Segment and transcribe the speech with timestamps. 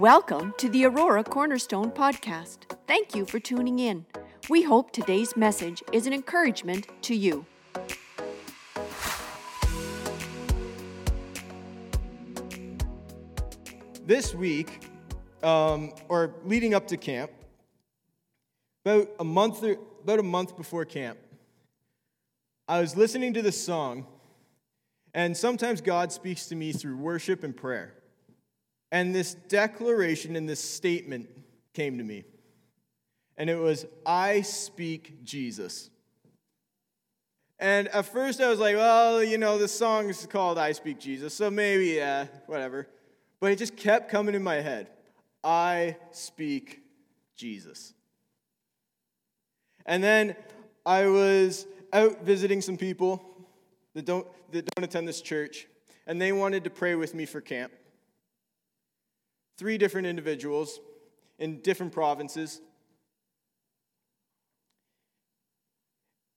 [0.00, 2.60] Welcome to the Aurora Cornerstone Podcast.
[2.86, 4.06] Thank you for tuning in.
[4.48, 7.44] We hope today's message is an encouragement to you.
[14.06, 14.86] This week,
[15.42, 17.30] um, or leading up to camp,
[18.86, 21.18] about a month or, about a month before camp,
[22.66, 24.06] I was listening to this song,
[25.12, 27.99] and sometimes God speaks to me through worship and prayer.
[28.92, 31.28] And this declaration and this statement
[31.74, 32.24] came to me.
[33.36, 35.90] And it was, I speak Jesus.
[37.58, 40.98] And at first I was like, well, you know, the song is called I Speak
[40.98, 42.88] Jesus, so maybe, yeah, whatever.
[43.38, 44.88] But it just kept coming in my head
[45.42, 46.82] I speak
[47.36, 47.94] Jesus.
[49.86, 50.36] And then
[50.84, 53.24] I was out visiting some people
[53.94, 55.66] that don't, that don't attend this church,
[56.06, 57.72] and they wanted to pray with me for camp.
[59.60, 60.80] Three different individuals
[61.38, 62.62] in different provinces.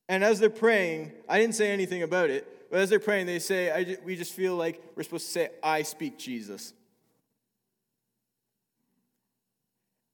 [0.10, 3.40] And as they're praying, I didn't say anything about it, but as they're praying, they
[3.40, 6.74] say, We just feel like we're supposed to say, I speak Jesus.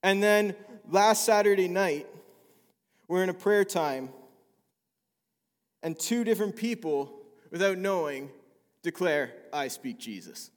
[0.03, 0.55] And then
[0.87, 2.05] last Saturday night,
[3.07, 4.09] we're in a prayer time,
[5.81, 7.11] and two different people,
[7.49, 8.29] without knowing,
[8.83, 10.51] declare, I speak Jesus,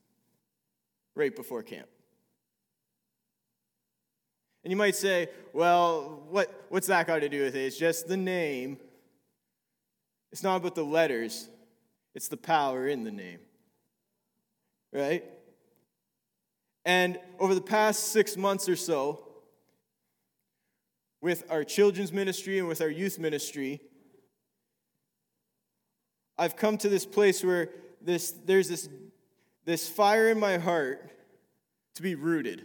[1.15, 1.89] right before camp.
[4.65, 7.65] And you might say, well, what, what's that got to do with it?
[7.65, 8.79] It's just the name.
[10.31, 11.49] It's not about the letters,
[12.15, 13.41] it's the power in the name.
[14.93, 15.25] Right?
[16.85, 19.27] And over the past six months or so,
[21.21, 23.81] with our children's ministry and with our youth ministry,
[26.37, 28.89] I've come to this place where this, there's this,
[29.65, 31.11] this fire in my heart
[31.95, 32.65] to be rooted.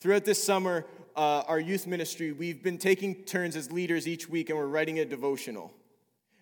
[0.00, 4.50] Throughout this summer, uh, our youth ministry, we've been taking turns as leaders each week
[4.50, 5.72] and we're writing a devotional.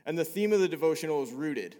[0.06, 1.77] And the theme of the devotional is rooted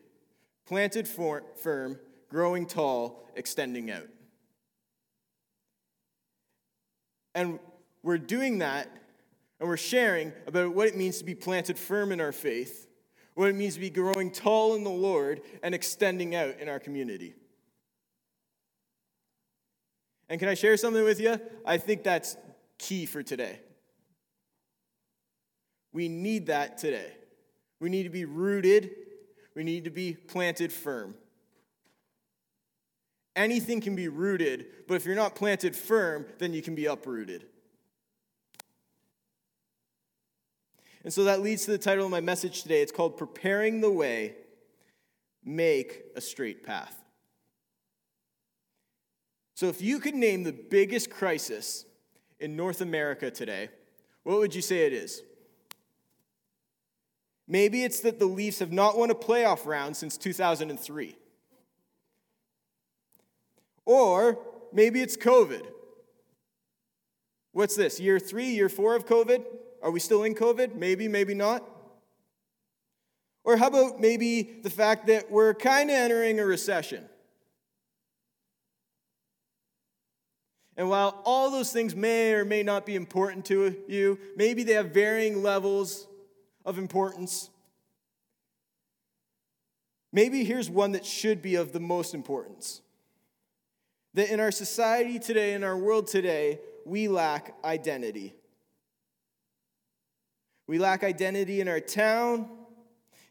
[0.67, 1.99] planted for, firm,
[2.31, 4.09] growing tall, extending out.
[7.35, 7.59] And
[8.03, 8.89] we're doing that
[9.61, 12.89] and we're sharing about what it means to be planted firm in our faith,
[13.35, 16.79] what it means to be growing tall in the Lord and extending out in our
[16.79, 17.35] community.
[20.29, 21.41] And can I share something with you?
[21.65, 22.37] I think that's
[22.79, 23.61] key for today.
[25.93, 27.13] We need that today.
[27.81, 28.91] We need to be rooted,
[29.55, 31.15] we need to be planted firm.
[33.37, 37.47] Anything can be rooted, but if you're not planted firm, then you can be uprooted.
[41.03, 42.81] And so that leads to the title of my message today.
[42.81, 44.35] It's called Preparing the Way,
[45.45, 47.04] Make a Straight Path.
[49.55, 51.85] So, if you could name the biggest crisis
[52.41, 53.69] in North America today,
[54.25, 55.23] what would you say it is?
[57.47, 61.17] Maybe it's that the Leafs have not won a playoff round since 2003.
[63.85, 64.39] Or
[64.73, 65.63] maybe it's COVID.
[67.53, 69.45] What's this, year three, year four of COVID?
[69.83, 70.75] Are we still in COVID?
[70.75, 71.63] Maybe, maybe not.
[73.45, 77.05] Or how about maybe the fact that we're kind of entering a recession?
[80.77, 84.73] And while all those things may or may not be important to you, maybe they
[84.73, 86.09] have varying levels
[86.65, 87.51] of importance.
[90.13, 92.81] Maybe here's one that should be of the most importance
[94.15, 98.33] that in our society today, in our world today, we lack identity.
[100.67, 102.49] We lack identity in our town,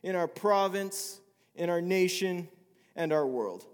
[0.04, 1.22] in our province,
[1.56, 2.50] in our nation,
[2.96, 3.66] and our world.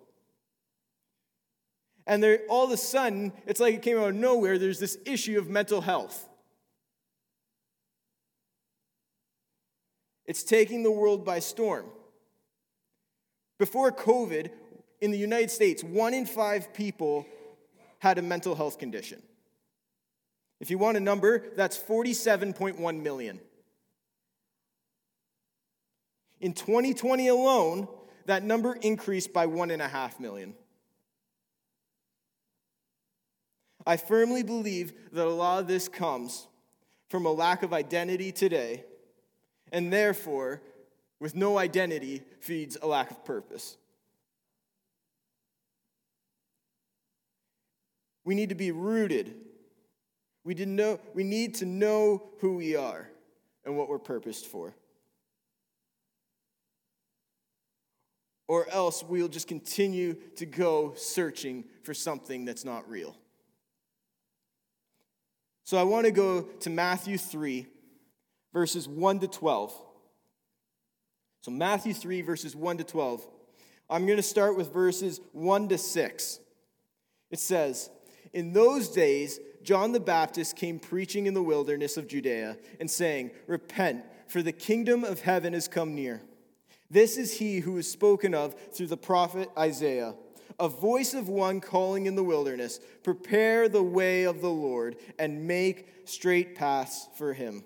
[2.10, 4.98] And there, all of a sudden, it's like it came out of nowhere, there's this
[5.06, 6.28] issue of mental health.
[10.26, 11.86] It's taking the world by storm.
[13.60, 14.50] Before COVID,
[15.02, 17.28] in the United States, one in five people
[18.00, 19.22] had a mental health condition.
[20.60, 23.40] If you want a number, that's 47.1 million.
[26.42, 27.88] In 2020 alone,
[28.26, 30.56] that number increased by 1.5 million.
[33.90, 36.48] I firmly believe that a lot of this comes
[37.10, 38.84] from a lack of identity today,
[39.72, 40.62] and therefore,
[41.20, 43.78] with no identity, feeds a lack of purpose.
[48.26, 49.34] We need to be rooted.
[50.44, 53.10] We, did know, we need to know who we are
[53.66, 54.76] and what we're purposed for.
[58.48, 63.16] or else we'll just continue to go searching for something that's not real.
[65.70, 67.68] So I want to go to Matthew 3,
[68.52, 69.72] verses 1 to 12.
[71.42, 73.28] So, Matthew 3, verses 1 to 12.
[73.88, 76.40] I'm going to start with verses 1 to 6.
[77.30, 77.92] It says,
[78.34, 83.30] In those days, John the Baptist came preaching in the wilderness of Judea and saying,
[83.46, 86.24] Repent, for the kingdom of heaven has come near.
[86.90, 90.16] This is he who is spoken of through the prophet Isaiah.
[90.60, 95.48] A voice of one calling in the wilderness, Prepare the way of the Lord and
[95.48, 97.64] make straight paths for him.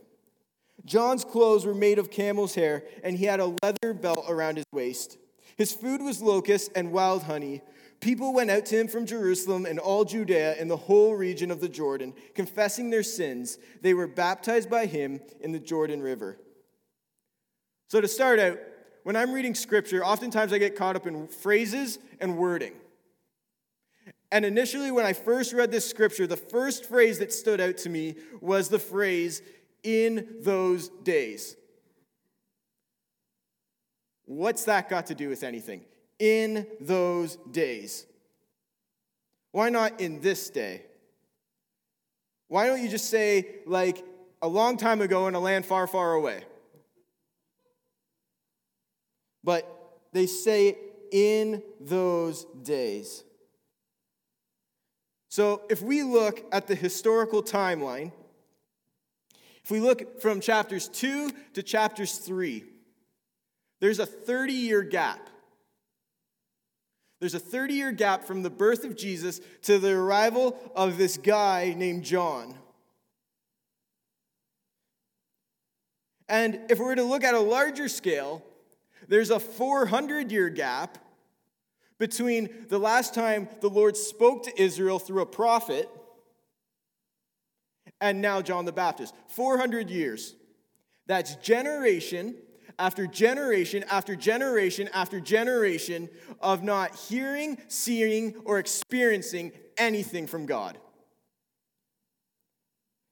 [0.86, 4.66] John's clothes were made of camel's hair, and he had a leather belt around his
[4.72, 5.18] waist.
[5.56, 7.62] His food was locusts and wild honey.
[8.00, 11.62] People went out to him from Jerusalem and all Judea and the whole region of
[11.62, 13.58] the Jordan, confessing their sins.
[13.82, 16.38] They were baptized by him in the Jordan River.
[17.88, 18.60] So, to start out,
[19.04, 22.74] when I'm reading scripture, oftentimes I get caught up in phrases and wording.
[24.32, 27.90] And initially, when I first read this scripture, the first phrase that stood out to
[27.90, 29.42] me was the phrase,
[29.84, 31.56] in those days.
[34.26, 35.82] What's that got to do with anything?
[36.18, 38.06] In those days.
[39.52, 40.84] Why not in this day?
[42.48, 44.04] Why don't you just say, like,
[44.42, 46.44] a long time ago in a land far, far away?
[49.44, 49.68] But
[50.14, 50.78] they say,
[51.14, 53.24] in those days.
[55.30, 58.12] So if we look at the historical timeline,
[59.64, 62.64] if we look from chapters 2 to chapters 3,
[63.80, 65.30] there's a 30 year gap.
[67.20, 71.18] There's a 30 year gap from the birth of Jesus to the arrival of this
[71.18, 72.56] guy named John.
[76.28, 78.44] And if we were to look at a larger scale,
[79.08, 80.98] there's a 400 year gap
[81.98, 85.90] between the last time the Lord spoke to Israel through a prophet
[88.02, 89.16] and now John the Baptist.
[89.28, 90.36] 400 years.
[91.08, 92.36] That's generation
[92.80, 96.10] after generation after generation after generation
[96.42, 100.78] of not hearing, seeing, or experiencing anything from God.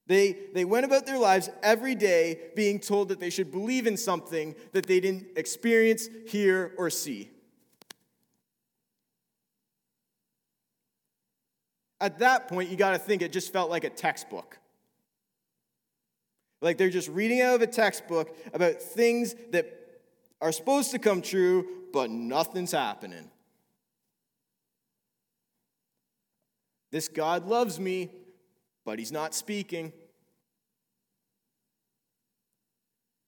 [0.07, 3.97] They, they went about their lives every day being told that they should believe in
[3.97, 7.29] something that they didn't experience, hear, or see.
[12.01, 14.57] At that point, you got to think it just felt like a textbook.
[16.61, 19.67] Like they're just reading out of a textbook about things that
[20.41, 23.29] are supposed to come true, but nothing's happening.
[26.91, 28.09] This God loves me,
[28.85, 29.93] but he's not speaking.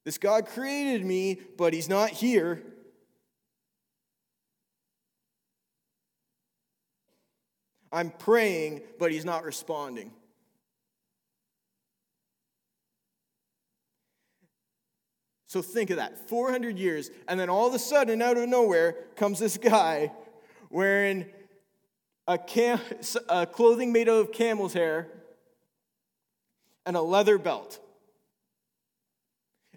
[0.04, 2.62] This God created me, but he's not here.
[7.90, 10.10] I'm praying, but he's not responding.
[15.46, 18.96] So think of that 400 years, and then all of a sudden, out of nowhere,
[19.14, 20.10] comes this guy
[20.68, 21.26] wearing
[22.26, 22.80] a, cam-
[23.28, 25.08] a clothing made out of camel's hair
[26.86, 27.78] and a leather belt.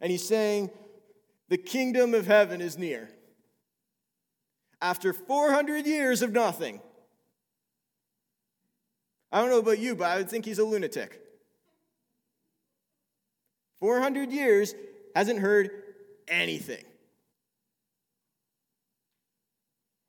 [0.01, 0.69] And he's saying,
[1.49, 3.09] The kingdom of heaven is near.
[4.81, 6.81] After 400 years of nothing.
[9.31, 11.21] I don't know about you, but I would think he's a lunatic.
[13.79, 14.73] 400 years,
[15.15, 15.69] hasn't heard
[16.27, 16.83] anything.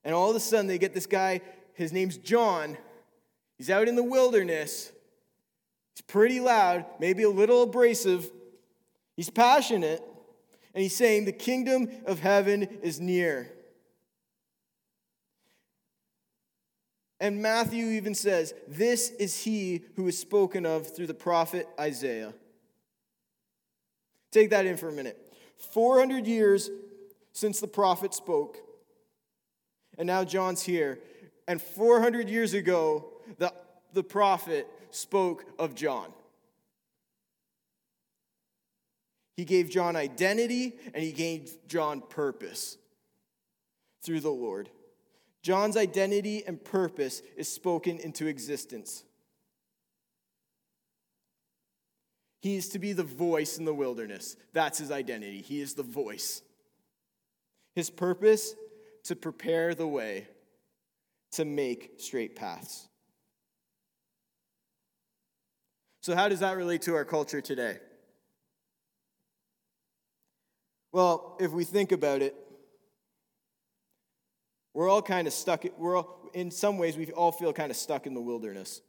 [0.05, 1.41] And all of a sudden, they get this guy,
[1.75, 2.79] his name's John.
[3.57, 4.93] He's out in the wilderness.
[5.99, 8.31] He's pretty loud, maybe a little abrasive.
[9.17, 10.01] He's passionate,
[10.73, 13.51] and he's saying, The kingdom of heaven is near.
[17.19, 22.33] And Matthew even says, This is he who is spoken of through the prophet Isaiah.
[24.31, 25.19] Take that in for a minute.
[25.73, 26.71] 400 years
[27.33, 28.57] since the prophet spoke,
[29.99, 31.01] and now John's here.
[31.49, 33.53] And 400 years ago, the,
[33.95, 36.13] the prophet spoke of John.
[39.37, 42.77] He gave John identity and he gave John purpose
[44.03, 44.69] through the Lord.
[45.43, 49.05] John's identity and purpose is spoken into existence.
[52.41, 54.37] He is to be the voice in the wilderness.
[54.53, 55.41] That's his identity.
[55.41, 56.43] He is the voice.
[57.75, 58.55] His purpose
[59.05, 60.27] to prepare the way
[61.33, 62.89] to make straight paths.
[66.09, 67.77] So, how does that relate to our culture today?
[70.91, 72.35] Well, if we think about it,
[74.73, 77.77] We're all kind of stuck, we're all, in some ways, we all feel kind of
[77.77, 78.81] stuck in the wilderness.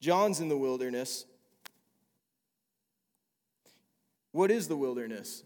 [0.00, 1.26] John's in the wilderness.
[4.32, 5.42] What is the wilderness?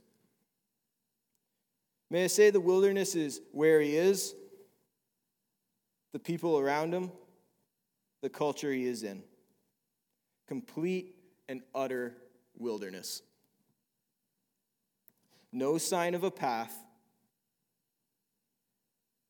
[2.09, 4.37] May I say the wilderness is where he is,
[6.13, 7.11] the people around him,
[8.23, 9.23] the culture he is in.
[10.47, 11.15] Complete
[11.49, 12.17] and utter
[12.57, 13.23] wilderness.
[15.53, 16.75] No sign of a path,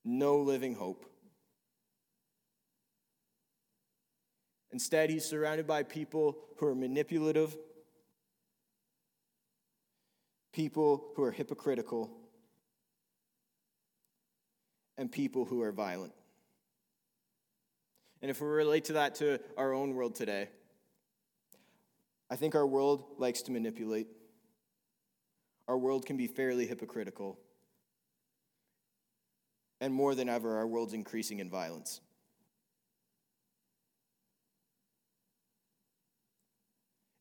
[0.05, 1.05] no living hope.
[4.71, 7.57] Instead, he's surrounded by people who are manipulative,
[10.53, 12.11] people who are hypocritical,
[14.97, 16.13] and people who are violent.
[18.21, 20.49] And if we relate to that to our own world today,
[22.31, 24.09] I think our world likes to manipulate.
[25.67, 27.39] Our world can be fairly hypocritical.
[29.81, 32.01] And more than ever, our world's increasing in violence.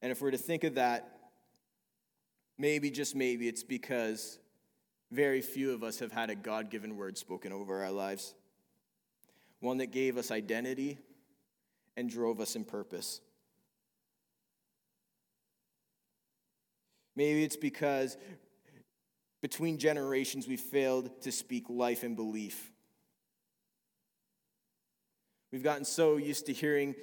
[0.02, 1.20] And if we're to think of that,
[2.58, 4.40] maybe, just maybe, it's because
[5.12, 8.34] very few of us have had a God given word spoken over our lives,
[9.60, 10.98] one that gave us identity
[11.96, 13.22] and drove us in purpose.
[17.16, 18.16] Maybe it's because
[19.42, 22.72] between generations we failed to speak life and belief.
[25.52, 26.94] We've gotten so used to hearing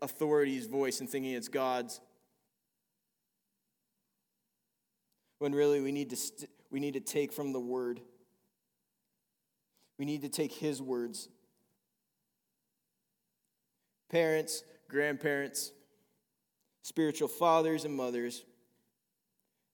[0.00, 2.00] authority's voice and thinking it's God's.
[5.38, 8.00] When really we need to, st- we need to take from the Word.
[9.98, 11.28] We need to take His words.
[14.10, 15.72] Parents, grandparents,
[16.82, 18.44] spiritual fathers and mothers,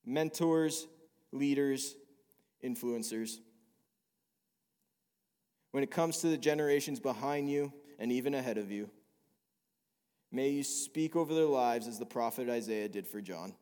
[0.05, 0.87] mentors,
[1.33, 1.95] leaders,
[2.65, 3.39] influencers.
[5.71, 8.91] When it comes to the generations behind you and even ahead of you,
[10.31, 13.55] may you speak over their lives as the prophet Isaiah did for John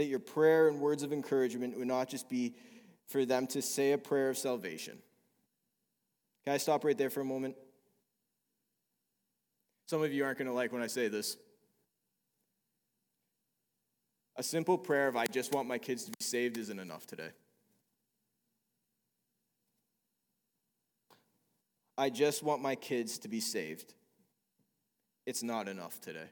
[0.00, 2.54] that your prayer and words of encouragement would not just be
[3.06, 4.96] for them to say a prayer of salvation.
[6.44, 7.54] Can I stop right there for a moment?
[9.90, 11.36] Some of you aren't going to like when I say this.
[14.36, 17.30] A simple prayer of, I just want my kids to be saved, isn't enough today.
[21.98, 23.94] I just want my kids to be saved.
[25.26, 26.30] It's not enough today.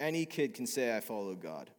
[0.00, 1.70] Any kid can say, I follow God.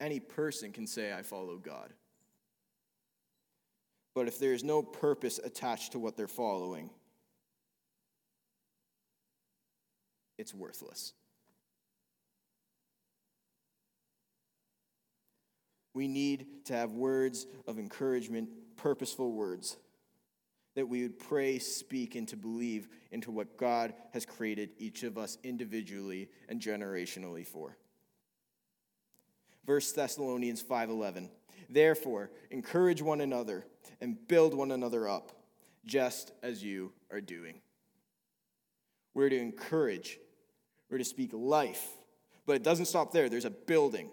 [0.00, 1.92] Any person can say, I follow God.
[4.14, 6.90] But if there is no purpose attached to what they're following,
[10.38, 11.12] it's worthless.
[15.94, 19.78] We need to have words of encouragement, purposeful words
[20.74, 25.16] that we would pray, speak, and to believe into what God has created each of
[25.16, 27.78] us individually and generationally for.
[29.66, 31.28] First Thessalonians 5:11.
[31.68, 33.66] Therefore, encourage one another
[34.00, 35.32] and build one another up,
[35.84, 37.60] just as you are doing.
[39.14, 40.20] We're to encourage,
[40.88, 41.84] we're to speak life,
[42.46, 43.28] but it doesn't stop there.
[43.28, 44.10] There's a building.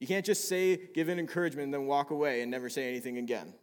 [0.00, 3.18] You can't just say, give an encouragement, and then walk away and never say anything
[3.18, 3.54] again.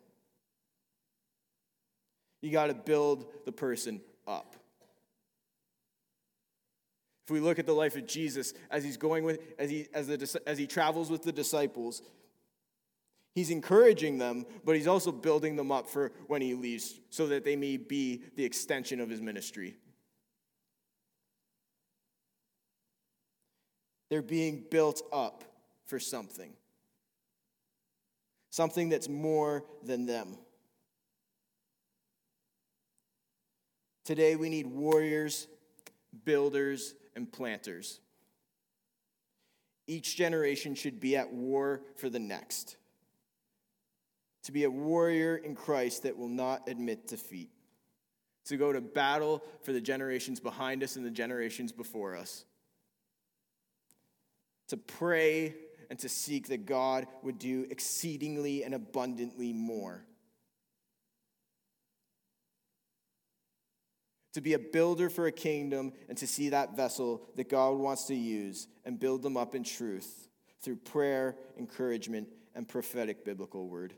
[2.41, 4.55] You got to build the person up.
[7.31, 10.41] We look at the life of Jesus as he's going with, as he, as, the,
[10.45, 12.01] as he travels with the disciples,
[13.33, 17.45] he's encouraging them, but he's also building them up for when he leaves so that
[17.45, 19.77] they may be the extension of his ministry.
[24.09, 25.45] They're being built up
[25.85, 26.51] for something,
[28.49, 30.37] something that's more than them.
[34.03, 35.47] Today, we need warriors,
[36.25, 37.99] builders, and planters.
[39.87, 42.77] Each generation should be at war for the next.
[44.43, 47.49] To be a warrior in Christ that will not admit defeat.
[48.45, 52.45] To go to battle for the generations behind us and the generations before us.
[54.69, 55.55] To pray
[55.89, 60.05] and to seek that God would do exceedingly and abundantly more
[64.33, 68.05] to be a builder for a kingdom and to see that vessel that God wants
[68.05, 70.27] to use and build them up in truth
[70.61, 73.93] through prayer, encouragement, and prophetic biblical word.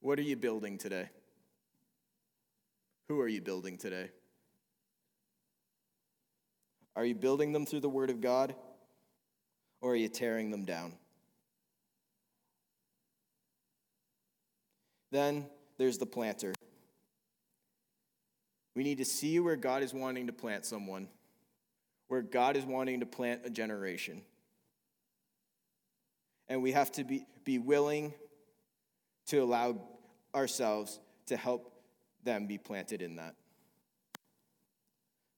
[0.00, 1.10] What are you building today?
[3.08, 4.10] Who are you building today?
[6.94, 8.54] Are you building them through the Word of God,
[9.80, 10.92] or are you tearing them down?
[15.10, 15.46] Then
[15.78, 16.52] there's the planter.
[18.74, 21.08] We need to see where God is wanting to plant someone,
[22.08, 24.22] where God is wanting to plant a generation.
[26.48, 28.14] And we have to be, be willing
[29.26, 29.80] to allow
[30.34, 31.72] ourselves to help
[32.24, 33.34] them be planted in that.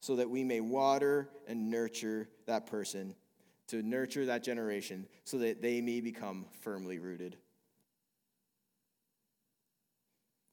[0.01, 3.15] So that we may water and nurture that person,
[3.69, 7.37] to nurture that generation, so that they may become firmly rooted.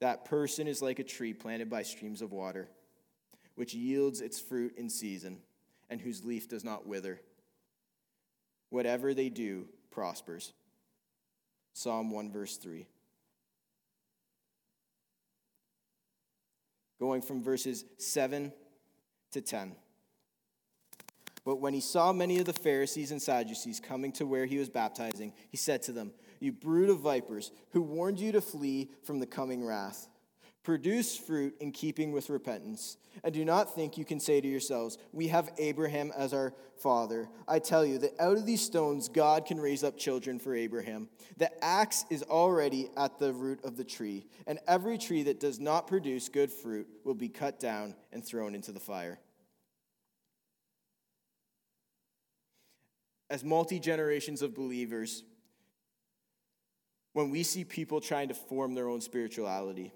[0.02, 2.68] That person is like a tree planted by streams of water,
[3.54, 5.38] which yields its fruit in season,
[5.88, 7.20] and whose leaf does not wither.
[8.68, 10.54] Whatever they do prospers.
[11.72, 12.84] Psalm 1, verse 3.
[16.98, 18.52] Going from verses 7
[19.30, 19.76] to 10.
[21.44, 24.68] But when he saw many of the Pharisees and Sadducees coming to where he was
[24.68, 26.10] baptizing, he said to them,
[26.42, 30.08] you brood of vipers, who warned you to flee from the coming wrath.
[30.62, 32.96] Produce fruit in keeping with repentance.
[33.24, 37.28] And do not think you can say to yourselves, We have Abraham as our father.
[37.48, 41.08] I tell you that out of these stones God can raise up children for Abraham.
[41.36, 45.58] The axe is already at the root of the tree, and every tree that does
[45.58, 49.18] not produce good fruit will be cut down and thrown into the fire.
[53.28, 55.24] As multi generations of believers,
[57.12, 59.92] when we see people trying to form their own spirituality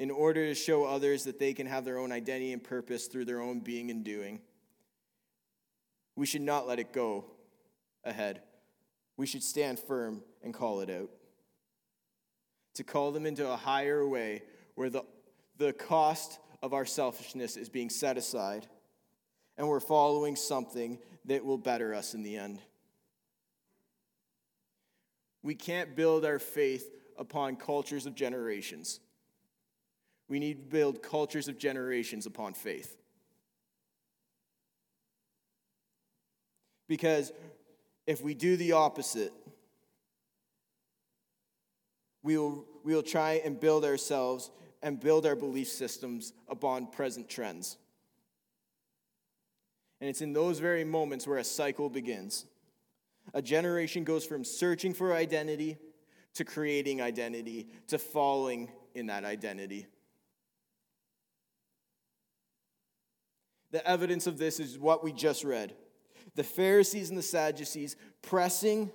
[0.00, 3.26] in order to show others that they can have their own identity and purpose through
[3.26, 4.40] their own being and doing,
[6.16, 7.26] we should not let it go
[8.02, 8.40] ahead.
[9.18, 11.10] We should stand firm and call it out.
[12.76, 14.42] To call them into a higher way
[14.74, 15.02] where the,
[15.58, 18.66] the cost of our selfishness is being set aside
[19.58, 22.58] and we're following something that will better us in the end.
[25.42, 29.00] We can't build our faith upon cultures of generations.
[30.28, 32.96] We need to build cultures of generations upon faith.
[36.88, 37.32] Because
[38.06, 39.32] if we do the opposite,
[42.22, 44.50] we will, we will try and build ourselves
[44.82, 47.76] and build our belief systems upon present trends.
[50.00, 52.46] And it's in those very moments where a cycle begins.
[53.34, 55.78] A generation goes from searching for identity
[56.34, 59.86] to creating identity to falling in that identity.
[63.70, 65.74] The evidence of this is what we just read.
[66.34, 68.90] The Pharisees and the Sadducees pressing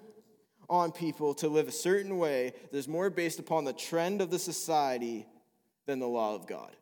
[0.70, 4.32] on people to live a certain way that is more based upon the trend of
[4.32, 5.26] the society
[5.86, 6.76] than the law of God.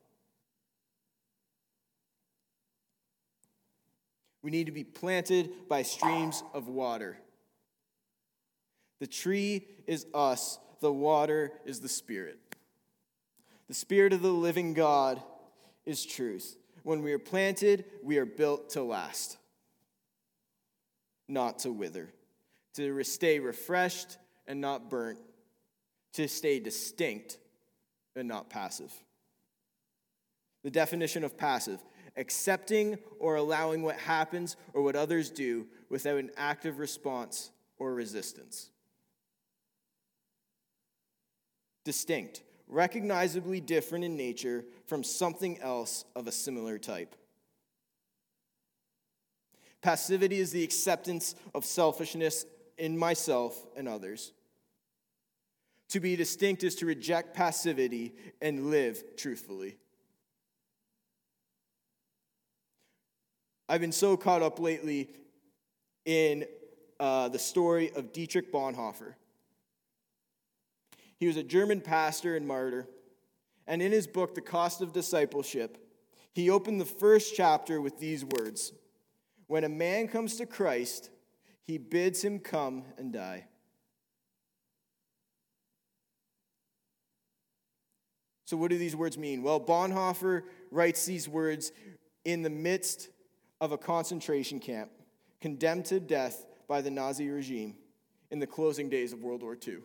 [4.42, 7.18] We need to be planted by streams of water.
[9.04, 12.40] The tree is us, the water is the Spirit.
[13.68, 15.22] The Spirit of the living God
[15.86, 16.56] is truth.
[16.84, 19.36] When we are planted, we are built to last,
[21.28, 22.14] not to wither,
[22.76, 25.20] to stay refreshed and not burnt,
[26.14, 27.40] to stay distinct
[28.16, 28.94] and not passive.
[30.64, 31.84] The definition of passive
[32.16, 38.70] accepting or allowing what happens or what others do without an active response or resistance.
[41.84, 47.16] Distinct, recognizably different in nature from something else of a similar type.
[49.82, 52.46] Passivity is the acceptance of selfishness
[52.78, 54.32] in myself and others.
[55.90, 59.78] To be distinct is to reject passivity and live truthfully.
[63.70, 65.10] I've been so caught up lately
[66.06, 66.46] in
[67.00, 69.16] uh, the story of Dietrich Bonhoeffer.
[71.18, 72.88] He was a German pastor and martyr.
[73.68, 75.78] And in his book, The Cost of Discipleship,
[76.34, 78.74] he opened the first chapter with these words
[79.48, 81.10] When a man comes to Christ,
[81.64, 83.46] he bids him come and die.
[88.46, 89.42] So, what do these words mean?
[89.42, 91.72] Well, Bonhoeffer writes these words
[92.26, 93.10] in the midst
[93.62, 94.92] of a concentration camp,
[95.40, 97.76] condemned to death by the Nazi regime
[98.32, 99.78] in the closing days of World War II.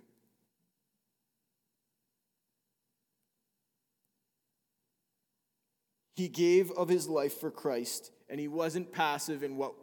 [6.19, 9.75] He gave of his life for Christ, and he wasn't passive in what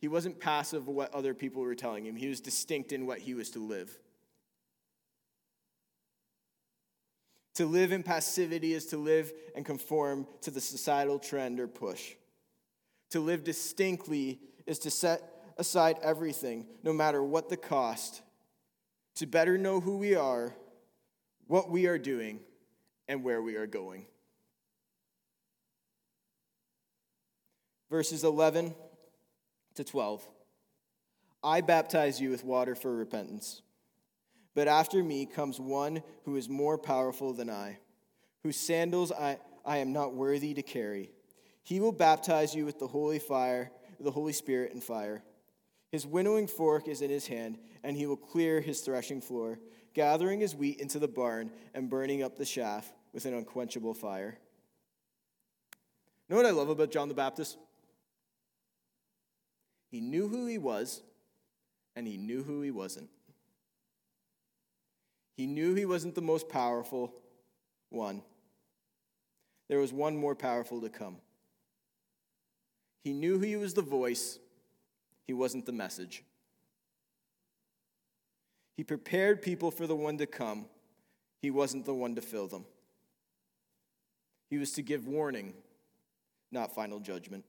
[0.00, 2.16] he wasn't passive what other people were telling him.
[2.16, 3.98] He was distinct in what he was to live.
[7.56, 12.12] To live in passivity is to live and conform to the societal trend or push.
[13.10, 15.20] To live distinctly is to set
[15.58, 18.22] aside everything, no matter what the cost,
[19.16, 20.54] to better know who we are,
[21.48, 22.40] what we are doing,
[23.08, 24.06] and where we are going.
[27.92, 28.74] Verses 11
[29.74, 30.26] to 12.
[31.44, 33.60] I baptize you with water for repentance.
[34.54, 37.80] But after me comes one who is more powerful than I,
[38.44, 41.10] whose sandals I, I am not worthy to carry.
[41.64, 45.22] He will baptize you with the holy fire, the Holy Spirit and fire.
[45.90, 49.58] His winnowing fork is in his hand, and he will clear his threshing floor,
[49.92, 54.38] gathering his wheat into the barn and burning up the chaff with an unquenchable fire.
[56.26, 57.58] You know what I love about John the Baptist?
[59.92, 61.02] He knew who he was,
[61.94, 63.10] and he knew who he wasn't.
[65.36, 67.12] He knew he wasn't the most powerful
[67.90, 68.22] one.
[69.68, 71.18] There was one more powerful to come.
[73.04, 74.38] He knew he was the voice,
[75.26, 76.24] he wasn't the message.
[78.76, 80.66] He prepared people for the one to come,
[81.42, 82.64] he wasn't the one to fill them.
[84.48, 85.52] He was to give warning,
[86.50, 87.44] not final judgment.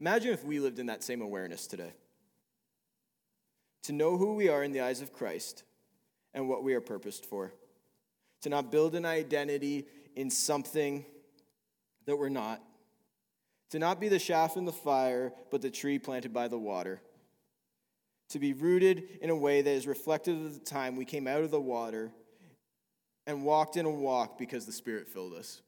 [0.00, 1.92] Imagine if we lived in that same awareness today.
[3.84, 5.64] To know who we are in the eyes of Christ
[6.34, 7.52] and what we are purposed for,
[8.42, 11.04] to not build an identity in something
[12.06, 12.62] that we're not,
[13.70, 17.00] to not be the shaft in the fire, but the tree planted by the water,
[18.30, 21.42] to be rooted in a way that is reflective of the time we came out
[21.42, 22.12] of the water
[23.26, 25.60] and walked in a walk because the Spirit filled us.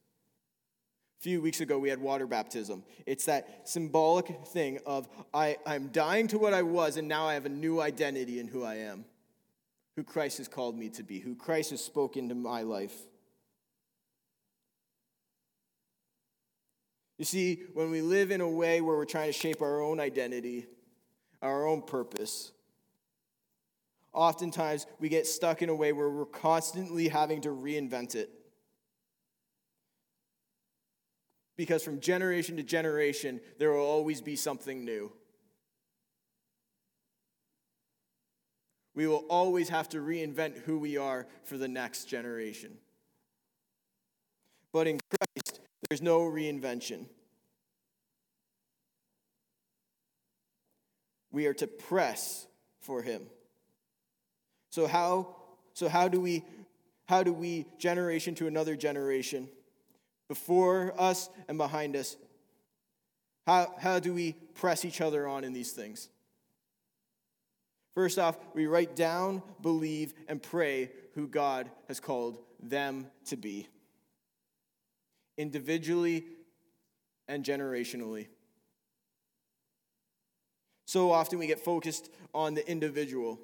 [1.21, 2.83] Few weeks ago, we had water baptism.
[3.05, 7.35] It's that symbolic thing of I, I'm dying to what I was, and now I
[7.35, 9.05] have a new identity in who I am,
[9.95, 12.95] who Christ has called me to be, who Christ has spoken to my life.
[17.19, 19.99] You see, when we live in a way where we're trying to shape our own
[19.99, 20.65] identity,
[21.43, 22.51] our own purpose,
[24.11, 28.40] oftentimes we get stuck in a way where we're constantly having to reinvent it.
[31.57, 35.11] Because from generation to generation, there will always be something new.
[38.93, 42.77] We will always have to reinvent who we are for the next generation.
[44.73, 47.05] But in Christ, there's no reinvention.
[51.31, 52.47] We are to press
[52.81, 53.23] for him.
[54.71, 55.35] So how
[55.73, 56.43] so how do we
[57.05, 59.49] how do we generation to another generation
[60.31, 62.15] before us and behind us
[63.45, 66.07] how how do we press each other on in these things?
[67.93, 73.67] First off, we write down, believe, and pray who God has called them to be
[75.37, 76.23] individually
[77.27, 78.27] and generationally.
[80.85, 83.37] So often we get focused on the individual.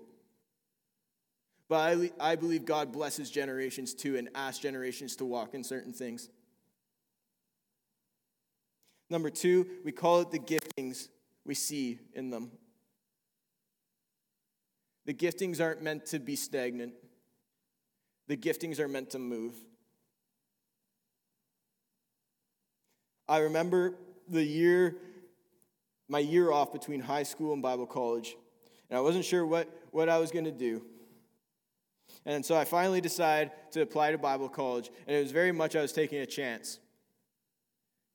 [1.68, 5.92] But I, I believe God blesses generations too and asks generations to walk in certain
[5.92, 6.30] things.
[9.10, 11.08] Number two, we call it the giftings
[11.46, 12.52] we see in them.
[15.06, 16.94] The giftings aren't meant to be stagnant,
[18.28, 19.54] the giftings are meant to move.
[23.30, 23.96] I remember
[24.30, 24.96] the year,
[26.08, 28.36] my year off between high school and Bible college,
[28.90, 30.82] and I wasn't sure what, what I was going to do.
[32.26, 35.76] And so I finally decided to apply to Bible college, and it was very much
[35.76, 36.80] I was taking a chance.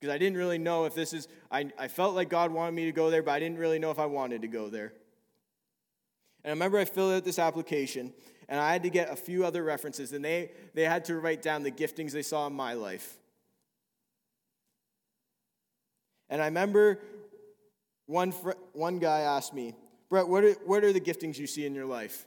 [0.02, 2.86] Because I didn't really know if this is, I, I felt like God wanted me
[2.86, 4.94] to go there, but I didn't really know if I wanted to go there.
[6.42, 8.12] And I remember I filled out this application,
[8.48, 11.40] and I had to get a few other references, and they, they had to write
[11.40, 13.16] down the giftings they saw in my life.
[16.28, 16.98] And I remember
[18.06, 19.72] one, fr- one guy asked me,
[20.08, 22.26] Brett, what are, what are the giftings you see in your life?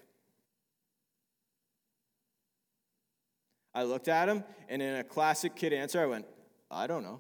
[3.74, 6.26] I looked at him, and in a classic kid answer, I went,
[6.72, 7.20] I don't know.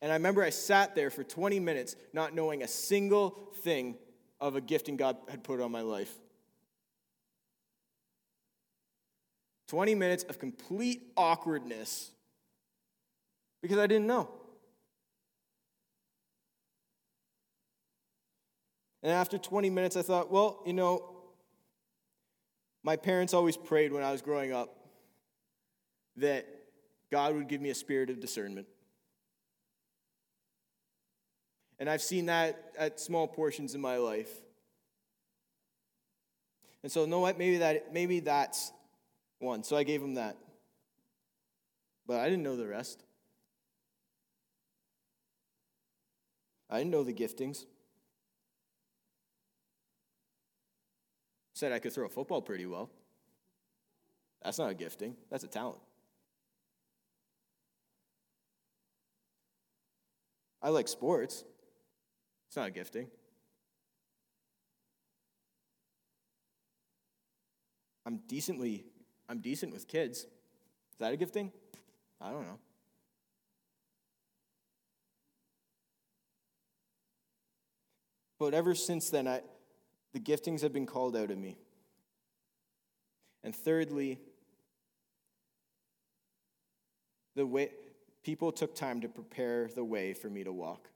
[0.00, 3.96] And I remember I sat there for 20 minutes not knowing a single thing
[4.40, 6.12] of a gifting God had put on my life.
[9.68, 12.10] 20 minutes of complete awkwardness
[13.60, 14.30] because I didn't know.
[19.02, 21.16] And after 20 minutes, I thought, well, you know,
[22.82, 24.74] my parents always prayed when I was growing up
[26.16, 26.46] that
[27.10, 28.66] God would give me a spirit of discernment.
[31.78, 34.30] And I've seen that at small portions in my life.
[36.82, 37.38] And so, you know what?
[37.38, 38.72] Maybe that maybe that's
[39.38, 39.62] one.
[39.62, 40.36] So I gave him that.
[42.06, 43.04] But I didn't know the rest.
[46.70, 47.64] I didn't know the giftings.
[51.54, 52.90] Said I could throw a football pretty well.
[54.42, 55.80] That's not a gifting, that's a talent.
[60.62, 61.44] I like sports.
[62.48, 63.08] It's not a gifting.
[68.04, 68.84] I'm decently
[69.28, 70.20] I'm decent with kids.
[70.20, 70.26] Is
[71.00, 71.52] that a gifting?
[72.20, 72.58] I don't know.
[78.38, 79.42] But ever since then, I,
[80.12, 81.58] the giftings have been called out of me.
[83.44, 84.18] And thirdly,
[87.34, 87.70] the way
[88.22, 90.88] people took time to prepare the way for me to walk.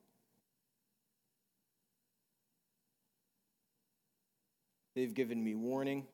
[4.94, 6.06] They've given me warning.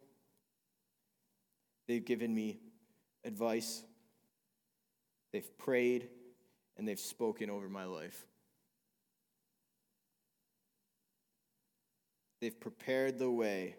[1.87, 2.61] They've given me
[3.25, 3.83] advice.
[5.33, 6.09] They've prayed
[6.77, 8.27] and they've spoken over my life.
[12.41, 13.75] They've prepared the way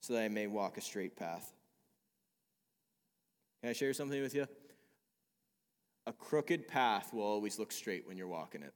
[0.00, 1.50] so that I may walk a straight path.
[3.62, 4.46] Can I share something with you?
[6.06, 8.74] A crooked path will always look straight when you're walking it.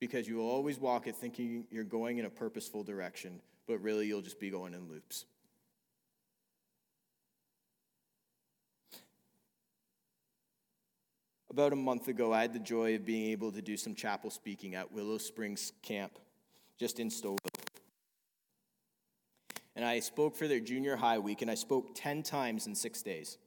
[0.00, 4.06] Because you will always walk it thinking you're going in a purposeful direction, but really
[4.06, 5.24] you'll just be going in loops.
[11.56, 14.28] About a month ago, I had the joy of being able to do some chapel
[14.28, 16.18] speaking at Willow Springs Camp,
[16.78, 17.38] just in Stouffville.
[19.74, 23.00] And I spoke for their junior high week, and I spoke 10 times in six
[23.00, 23.38] days.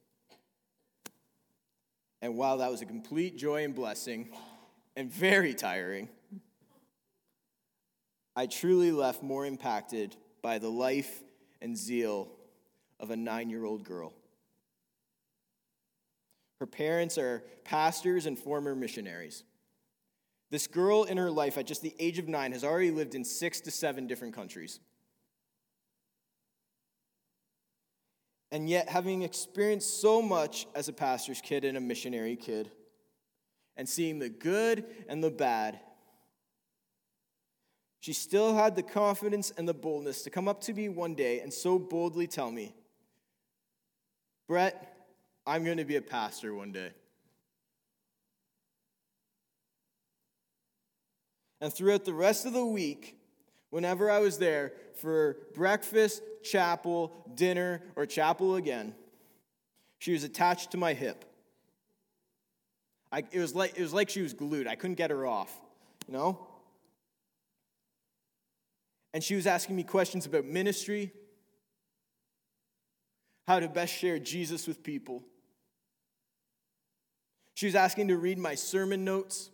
[2.22, 4.30] And while that was a complete joy and blessing,
[5.00, 6.10] and very tiring,
[8.36, 11.24] I truly left more impacted by the life
[11.62, 12.28] and zeal
[13.00, 14.12] of a nine year old girl.
[16.60, 19.46] Her parents are pastors and former missionaries.
[20.52, 23.24] This girl in her life, at just the age of nine, has already lived in
[23.24, 24.82] six to seven different countries.
[28.52, 32.70] And yet, having experienced so much as a pastor's kid and a missionary kid,
[33.80, 35.80] and seeing the good and the bad,
[38.02, 41.40] she still had the confidence and the boldness to come up to me one day
[41.40, 42.76] and so boldly tell me,
[44.50, 44.98] Brett,
[45.48, 46.92] I'm going to be a pastor one day.
[51.62, 53.18] And throughout the rest of the week,
[53.70, 58.94] whenever I was there for breakfast, chapel, dinner, or chapel again,
[60.00, 61.24] she was attached to my hip.
[63.12, 64.68] I, it, was like, it was like she was glued.
[64.68, 65.52] I couldn't get her off,
[66.08, 66.48] you know?
[69.14, 71.12] And she was asking me questions about ministry,
[73.48, 75.24] how to best share Jesus with people.
[77.56, 79.50] She was asking to read my sermon notes.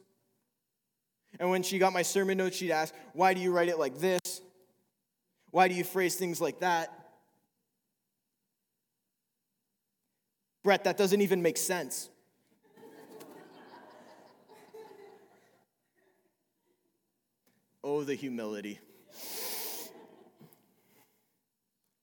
[1.40, 3.98] And when she got my sermon notes, she'd ask, Why do you write it like
[4.00, 4.42] this?
[5.52, 6.92] Why do you phrase things like that?
[10.64, 12.10] Brett, that doesn't even make sense.
[17.86, 18.80] Oh, the humility.
[19.14, 19.90] Is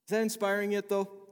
[0.08, 1.22] that inspiring yet, though?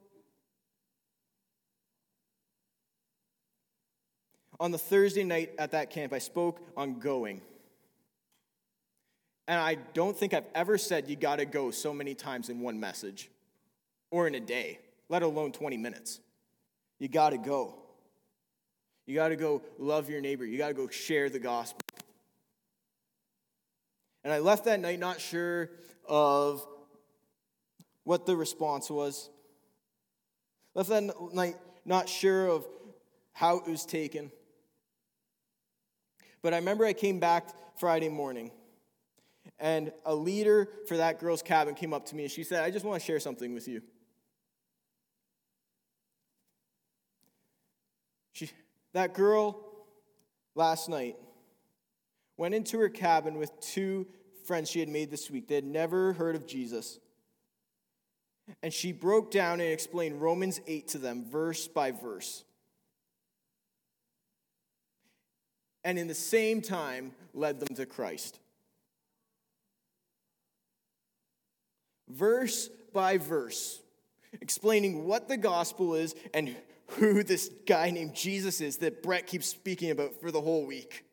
[4.60, 7.40] on the Thursday night at that camp, I spoke on going.
[9.48, 12.78] And I don't think I've ever said you gotta go so many times in one
[12.78, 13.30] message
[14.10, 16.20] or in a day, let alone 20 minutes.
[16.98, 17.74] You gotta go.
[19.06, 20.44] You gotta go love your neighbor.
[20.44, 21.80] You gotta go share the gospel.
[24.24, 25.70] And I left that night not sure
[26.06, 26.66] of
[28.04, 29.30] what the response was.
[30.74, 32.66] Left that night not sure of
[33.32, 34.30] how it was taken.
[36.42, 38.50] But I remember I came back Friday morning,
[39.58, 42.70] and a leader for that girl's cabin came up to me and she said, I
[42.70, 43.82] just want to share something with you.
[48.32, 48.50] She,
[48.92, 49.60] that girl
[50.54, 51.16] last night
[52.40, 54.06] went into her cabin with two
[54.44, 55.46] friends she had made this week.
[55.46, 56.98] They had never heard of Jesus.
[58.62, 62.44] And she broke down and explained Romans 8 to them, verse by verse.
[65.84, 68.38] and in the same time led them to Christ.
[72.08, 73.80] Verse by verse,
[74.40, 76.54] explaining what the gospel is and
[76.88, 81.04] who this guy named Jesus is that Brett keeps speaking about for the whole week,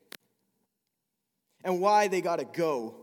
[1.68, 2.96] and why they got to go.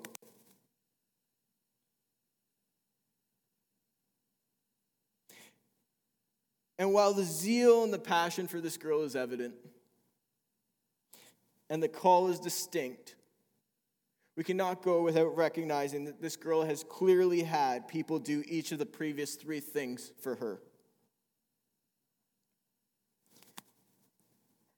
[6.79, 9.55] And while the zeal and the passion for this girl is evident,
[11.69, 13.17] and the call is distinct,
[14.35, 18.79] we cannot go without recognizing that this girl has clearly had people do each of
[18.79, 20.63] the previous three things for her.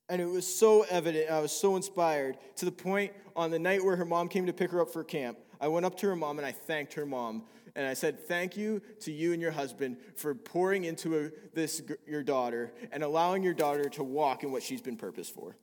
[0.09, 3.85] And it was so evident, I was so inspired to the point on the night
[3.85, 5.38] where her mom came to pick her up for camp.
[5.61, 7.45] I went up to her mom and I thanked her mom.
[7.75, 11.83] And I said, Thank you to you and your husband for pouring into a, this,
[12.07, 15.57] your daughter and allowing your daughter to walk in what she's been purposed for.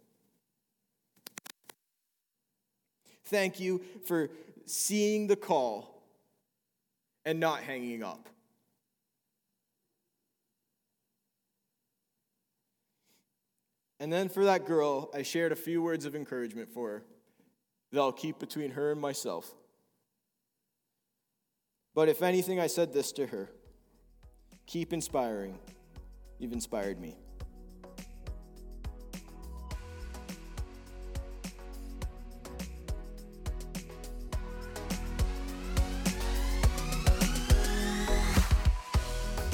[3.25, 4.29] Thank you for
[4.65, 6.03] seeing the call
[7.25, 8.29] and not hanging up.
[14.03, 17.03] And then for that girl, I shared a few words of encouragement for her
[17.93, 19.49] that I'll keep between her and myself.
[21.95, 23.49] But if anything, I said this to her
[24.65, 25.57] keep inspiring.
[26.37, 27.15] You've inspired me.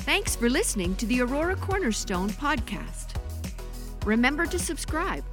[0.08, 3.09] Thanks for listening to the Aurora Cornerstone podcast
[4.06, 5.24] remember to subscribe.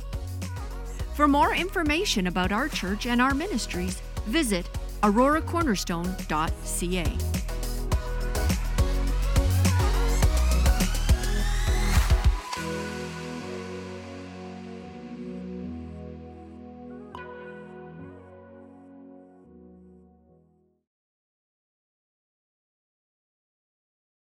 [1.15, 4.69] For more information about our church and our ministries, visit
[5.03, 7.36] auroracornerstone.ca.